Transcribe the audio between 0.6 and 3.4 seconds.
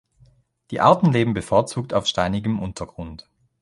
Die Arten leben bevorzugt auf steinigem Untergrund.